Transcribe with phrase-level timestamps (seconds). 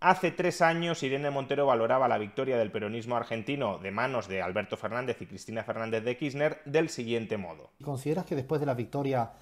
[0.00, 4.76] Hace tres años Irene Montero valoraba la victoria del peronismo argentino de manos de Alberto
[4.76, 7.70] Fernández y Cristina Fernández de Kirchner del siguiente modo.
[7.82, 9.32] ¿Consideras que después de la victoria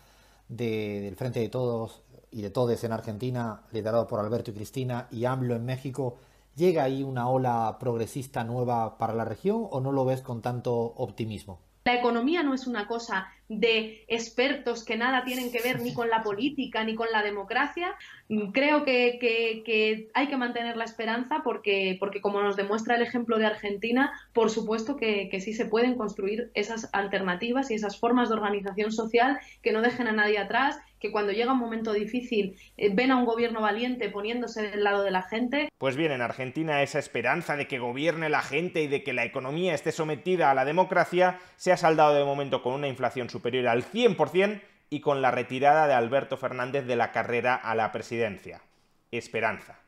[0.49, 5.09] de- del Frente de Todos y de Todes en Argentina, liderado por Alberto y Cristina,
[5.11, 6.19] y AMLO en México,
[6.55, 10.73] llega ahí una ola progresista nueva para la región o no lo ves con tanto
[10.75, 11.59] optimismo?
[11.85, 16.09] La economía no es una cosa de expertos que nada tienen que ver ni con
[16.09, 17.95] la política ni con la democracia.
[18.31, 23.37] Mm, Creo que, hay que mantener la esperanza porque, porque, como nos demuestra el ejemplo
[23.37, 28.37] de Argentina, por supuesto que sí se pueden construir esas alternativas y esas formas de
[28.37, 32.89] organización social que no dejen a nadie atrás, que cuando llega un momento difícil eh,
[32.95, 36.83] ven a un gobierno valiente poniéndose del lado de la gente Pues bien, en Argentina
[36.83, 40.55] esa esperanza de que gobierne la gente y de que la economía esté sometida a
[40.55, 45.21] la democracia se ha saldado de momento con una inflación superior al 100% y con
[45.21, 48.63] la retirada de Alberto Fernández de la carrera a la presidencia.
[49.11, 49.84] Esperanza.